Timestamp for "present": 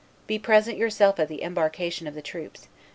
0.39-0.79